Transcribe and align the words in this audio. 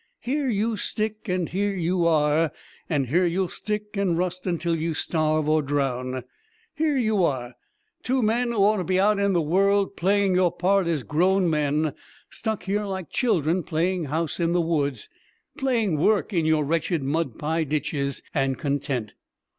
Here 0.21 0.49
you 0.49 0.77
stick, 0.77 1.29
and 1.29 1.47
here 1.47 1.75
you 1.75 2.07
are! 2.07 2.51
And 2.89 3.05
here 3.05 3.27
you'll 3.27 3.49
stick 3.49 3.95
and 3.95 4.17
rust 4.17 4.47
until 4.47 4.75
you 4.75 4.95
starve 4.95 5.47
or 5.47 5.61
drown! 5.61 6.23
Here 6.73 6.97
you 6.97 7.23
are, 7.23 7.53
two 8.01 8.23
men 8.23 8.47
who 8.51 8.57
ought 8.63 8.77
to 8.77 8.83
be 8.83 8.99
out 8.99 9.19
in 9.19 9.33
the 9.33 9.41
world, 9.43 9.95
playing 9.95 10.33
your 10.33 10.51
part 10.51 10.87
as 10.87 11.03
grown 11.03 11.47
men, 11.51 11.93
stuck 12.31 12.63
here 12.63 12.85
like 12.85 13.11
children 13.11 13.61
'playing 13.61 14.05
house' 14.05 14.39
in 14.39 14.53
the 14.53 14.59
woods; 14.59 15.07
playing 15.55 15.99
work 15.99 16.33
in 16.33 16.47
your 16.47 16.65
wretched 16.65 17.03
mud 17.03 17.37
pie 17.37 17.63
ditches, 17.63 18.23
and 18.33 18.57
content. 18.57 19.13